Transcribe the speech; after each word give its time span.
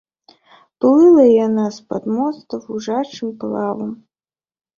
Плыла 0.85 1.25
яна 1.45 1.65
з-пад 1.77 2.03
моста 2.15 2.53
вужачым 2.65 3.29
плавам. 3.45 3.95